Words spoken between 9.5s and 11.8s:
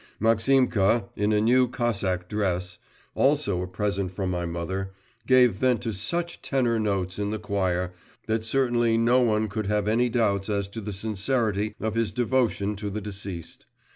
have any doubts as to the sincerity